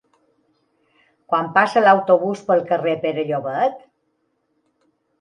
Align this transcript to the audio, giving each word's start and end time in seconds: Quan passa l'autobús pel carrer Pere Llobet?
Quan 1.33 1.51
passa 1.59 1.85
l'autobús 1.85 2.43
pel 2.49 2.65
carrer 2.73 2.99
Pere 3.07 3.29
Llobet? 3.31 3.81